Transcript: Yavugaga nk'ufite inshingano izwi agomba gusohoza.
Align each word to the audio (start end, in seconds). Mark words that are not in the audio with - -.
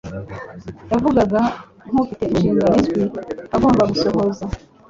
Yavugaga 0.91 1.41
nk'ufite 1.91 2.23
inshingano 2.33 2.75
izwi 2.81 3.01
agomba 3.55 3.81
gusohoza. 3.91 4.43